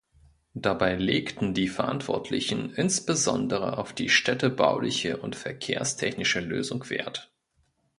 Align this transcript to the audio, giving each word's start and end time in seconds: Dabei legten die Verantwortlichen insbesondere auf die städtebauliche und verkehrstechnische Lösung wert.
Dabei 0.55 0.95
legten 0.95 1.53
die 1.53 1.67
Verantwortlichen 1.67 2.73
insbesondere 2.73 3.77
auf 3.77 3.93
die 3.93 4.09
städtebauliche 4.09 5.17
und 5.17 5.35
verkehrstechnische 5.35 6.39
Lösung 6.39 6.89
wert. 6.89 7.29